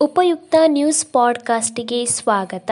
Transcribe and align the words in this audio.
ಉಪಯುಕ್ತ 0.00 0.54
ನ್ಯೂಸ್ 0.66 1.06
ಪಾಡ್ಕಾಸ್ಟಿಗೆ 1.06 2.04
ಸ್ವಾಗತ. 2.04 2.70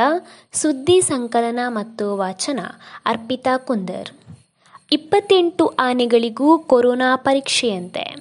ಸುದ್ದಿ 0.53 1.01
ಸಂಕಲನ 1.01 1.59
ಮತ್ತು 1.69 2.17
ವಾಚನ, 2.17 2.61
ಅರ್ಪಿತಾ 3.07 3.57
ಕುಂದರ್. 3.57 4.09
ಇಪ್ಪತ್ತೆಂಟು 4.93 5.67
ಆನೆಗಳಿಗೂ 5.67 6.59
ಕೊರೋನಾ 6.59 7.17
ಪರೀಕ್ಷೆಯಂತೆ. 7.17 8.17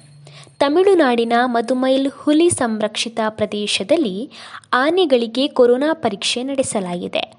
ತಮಿಳುನಾಡಿನ 0.58 1.32
ಮದುಮೈಲ್ 1.44 2.10
ಹುಲಿ 2.14 2.50
ಸಂರಕ್ಷಿತ 2.50 3.20
ಪ್ರದೇಶದಲ್ಲಿ 3.28 4.30
ಆನೆಗಳಿಗೆ 4.72 5.48
ಕೊರೋನಾ 5.48 5.92
ಪರೀಕ್ಷೆ 5.92 6.42
ನಡೆಸಲಾಗಿದೆ. 6.42 7.32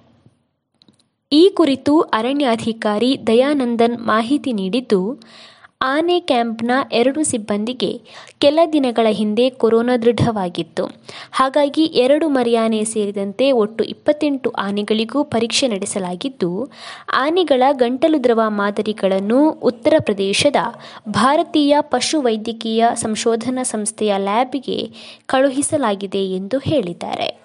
ಈ 1.32 1.50
ಕುರಿತು 1.50 2.00
ಅರಣ್ಯಾಧಿಕಾರಿ 2.00 3.20
ದಯಾನಂದನ್ 3.28 3.98
ಮಾಹಿತಿ 3.98 4.54
ನೀಡಿದ್ದು 4.54 5.20
ಆನೆ 5.86 6.20
ಕ್ಯಾಂಪ್ನ 6.20 6.72
ಎರಡು 6.92 7.24
ಸಿಬ್ಬಂದಿಗೆ 7.24 8.02
ಕೆಲ 8.40 8.60
ದಿನಗಳ 8.74 9.08
ಹಿಂದೆ 9.10 9.50
ಕೊರೋನಾ 9.50 9.98
ದೃಢವಾಗಿತ್ತು. 9.98 10.84
ಹಾಗಾಗಿ 11.32 11.84
ಎರಡು 11.86 12.30
ಮರಿಯಾನೆ 12.30 12.84
ಸೇರಿದಂತೆ 12.84 13.52
ಒಟ್ಟು 13.52 13.84
ಇಪ್ಪತ್ತೆಂಟು 13.84 14.50
ಆನೆಗಳಿಗೂ 14.50 15.24
ಪರೀಕ್ಷೆ 15.24 15.68
ನಡೆಸಲಾಗಿದ್ದು, 15.68 16.72
ಆನೆಗಳ 17.14 17.64
ಗಂಟಲು 17.72 18.24
ದ್ರವ 18.24 18.42
ಮಾದರಿಗಳನ್ನು 18.48 19.50
ಉತ್ತರ 19.50 19.94
ಪ್ರದೇಶದ 20.00 20.56
ಭಾರತೀಯ 21.10 21.76
ಪಶು 21.82 22.22
ವೈದ್ಯಕೀಯ 22.22 22.86
ಸಂಶೋಧನಾ 22.94 23.64
ಸಂಸ್ಥೆಯ 23.64 24.14
ಲ್ಯಾಬ್ಗೆ 24.18 24.90
ಕಳುಹಿಸಲಾಗಿದೆ 25.26 26.26
ಎಂದು 26.26 26.58
ಹೇಳಿದ್ದಾರೆ. 26.60 27.44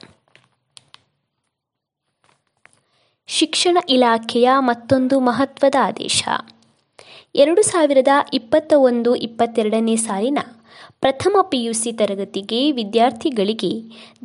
ಶಿಕ್ಷಣ 3.26 3.78
ಇಲಾಖೆಯ 3.88 4.50
ಮತ್ತೊಂದು 4.58 5.20
ಮಹತ್ವದ 5.20 5.74
ಆದೇಶ. 5.82 6.24
ಎರಡು 7.34 7.62
ಸಾವಿರದ 7.62 8.08
ಇಪ್ಪತ್ತ 8.32 8.72
ಒಂದು 8.76 9.16
ಇಪ್ಪತ್ತೆರಡನೇ 9.16 9.96
ಸಾಲಿನ 9.96 10.38
ಪ್ರಥಮ 11.00 11.36
ಪಿಯುಸಿ 11.42 11.92
ತರಗತಿಗೆ 11.92 12.72
ವಿದ್ಯಾರ್ಥಿಗಳಿಗೆ 12.72 13.70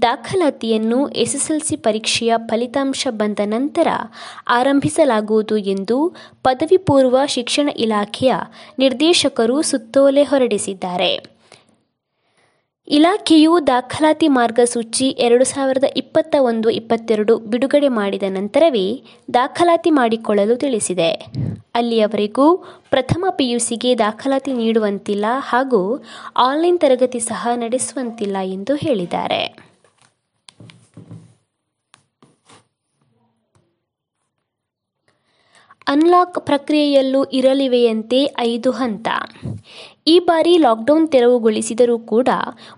ದಾಖಲಾತಿಯನ್ನು 0.02 1.08
ಎಸ್ಎಸ್ಎಲ್ಸಿ 1.08 1.76
ಪರೀಕ್ಷೆಯ 1.76 2.34
ಫಲಿತಾಂಶ 2.50 3.08
ಬಂದ 3.12 3.40
ನಂತರ 3.46 3.88
ಆರಂಭಿಸಲಾಗುವುದು 4.48 5.58
ಎಂದು 5.58 6.16
ಪದವಿ 6.44 6.78
ಪೂರ್ವ 6.78 7.26
ಶಿಕ್ಷಣ 7.26 7.70
ಇಲಾಖೆಯ 7.76 8.34
ನಿರ್ದೇಶಕರು 8.80 9.62
ಸುತ್ತೋಲೆ 9.62 10.24
ಹೊರಡಿಸಿದ್ದಾರೆ. 10.24 11.33
ಇಲಾಖೆಯು 12.88 13.60
ದಾಖಲಾತಿ 13.68 14.28
ಮಾರ್ಗಸೂಚಿ 14.28 15.10
ಎರಡು 15.10 15.44
ಸಾವಿರದ 15.44 15.84
ಇಪ್ಪತ್ತ 15.98 16.36
ಒಂದು, 16.40 16.70
ಇಪ್ಪತ್ತೆರಡು 16.70 17.38
ಬಿಡುಗಡೆ 17.40 17.88
ಮಾಡಿದ 17.88 18.24
ನಂತರವೇ 18.30 19.04
ದಾಖಲಾತಿ 19.34 19.90
ಮಾಡಿಕೊಳ್ಳಲು 19.90 20.56
ತಿಳಿಸಿದೆ. 20.56 21.12
ಅಲ್ಲಿಯವರೆಗೂ 21.76 22.58
ಪ್ರಥಮ 22.90 23.26
ಪಿಯುಸಿಗೆ 23.30 23.96
ದಾಖಲಾತಿ 23.96 24.54
ನೀಡುವಂತಿಲ್ಲ 24.54 25.26
ಹಾಗೂ 25.40 26.04
ಆನ್ಲೈನ್ 26.38 26.80
ತರಗತಿ 26.80 27.20
ಸಹ 27.20 27.48
ನಡೆಸುವಂತಿಲ್ಲ 27.56 28.38
ಎಂದು 28.38 28.76
ಹೇಳಿದ್ದಾರೆ. 28.76 29.63
ಅನ್ಲಾಕ್ 35.88 36.46
ಪ್ರಕ್ರಿಯೆಯಲ್ಲೂ 36.46 37.24
ಇರಲಿವೆಯಂತೆ 37.24 38.36
ಐದು 38.40 38.72
ಹಂತ. 38.72 39.08
ಈ 40.08 40.20
ಬಾರಿ 40.20 40.58
ಲಾಕ್ಡೌನ್ 40.58 41.08
ತೆರವುಗೊಳಿಸಿದರೂ 41.08 42.00
ಕೂಡ 42.00 42.28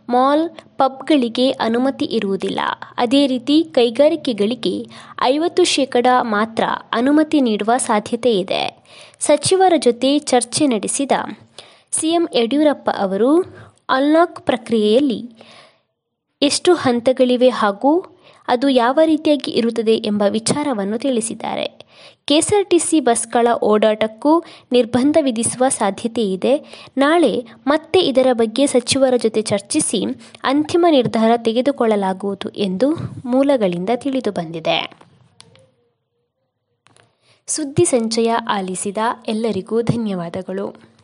ಮಾಲ್ 0.09 0.49
ಪಬ್ಗಳಿಗೆ 0.49 1.51
ಅನುಮತಿ 1.51 2.05
ಇರುವುದಿಲ್ಲ. 2.05 2.59
ಅದೇ 2.97 3.27
ರೀತಿ 3.27 3.63
ಕೈಗಾರಿಕೆಗಳಿಗೆ 3.63 4.85
ಐವತ್ತು 5.23 5.63
ಶೇಕಡ 5.63 6.07
ಮಾತ್ರ 6.21 6.63
ಅನುಮತಿ 6.93 7.41
ನೀಡುವ 7.41 7.71
ಸಾಧ್ಯತೆ 7.77 8.33
ಇದೆ. 8.33 8.85
ಸಚಿವರ 9.19 9.73
ಜೊತೆ 9.77 10.19
ಚರ್ಚೆ 10.19 10.67
ನಡೆಸಿದ 10.67 11.11
ಸಿಎಂ 11.91 12.27
ಯಡಿಯೂರಪ್ಪ 12.33 12.89
ಅವರು, 12.89 13.41
ಅನ್ಲಾಕ್ 13.89 14.41
ಪ್ರಕ್ರಿಯೆಯಲ್ಲಿ 14.41 15.29
ಎಷ್ಟು 16.41 16.73
ಹಂತಗಳಿವೆ 16.73 17.49
ಹಾಗೂ 17.49 18.14
ಅದು 18.47 18.69
ಯಾವ 18.69 18.99
ರೀತಿಯಾಗಿ 19.05 19.51
ಇರುತ್ತದೆ 19.51 19.95
ಎಂಬ 19.95 20.23
ವಿಚಾರವನ್ನು 20.29 20.97
ತಿಳಿಸಿದ್ದಾರೆ. 20.97 21.85
ಕೆಎಸ್ಆರ್ಟಿಸಿ 22.25 22.99
ಬಸ್ಗಳ 22.99 23.47
ಓಡಾಟಕ್ಕೂ 23.61 24.43
ನಿರ್ಬಂಧ 24.71 25.17
ವಿಧಿಸುವ 25.21 25.69
ಸಾಧ್ಯತೆ 25.69 26.23
ಇದೆ 26.31 26.53
ನಾಳೆ 26.97 27.47
ಮತ್ತೆ 27.67 27.99
ಇದರ 27.99 28.27
ಬಗ್ಗೆ 28.33 28.67
ಸಚಿವರ 28.67 29.13
ಜೊತೆ 29.17 29.41
ಚರ್ಚಿಸಿ 29.41 30.05
ಅಂತಿಮ 30.43 30.85
ನಿರ್ಧಾರ 30.91 31.31
ತೆಗೆದುಕೊಳ್ಳಲಾಗುವುದು 31.37 32.49
ಎಂದು 32.49 32.89
ಮೂಲಗಳಿಂದ 33.25 33.89
ತಿಳಿದುಬಂದಿದೆ 33.95 35.05
ಸುದ್ದಿ 37.47 37.85
ಸಂಚಯ 37.85 38.31
ಆಲಿಸಿದ 38.31 38.97
ಎಲ್ಲರಿಗೂ 39.27 39.81
ಧನ್ಯವಾದಗಳು. 39.81 40.94